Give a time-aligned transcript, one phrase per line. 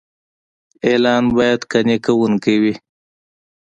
[0.87, 2.73] اعلان باید قانع کوونکی وي.